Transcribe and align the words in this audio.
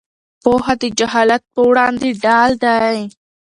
پوهه 0.43 0.73
د 0.81 0.83
جهالت 0.99 1.43
پر 1.53 1.61
وړاندې 1.69 2.09
ډال 2.23 2.51
دی. 2.65 2.97